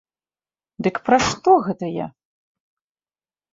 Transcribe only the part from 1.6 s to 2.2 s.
гэта я?